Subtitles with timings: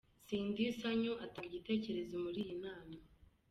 [0.27, 2.95] Cindy Sanyu atanga igitekerezo muri iyi nama.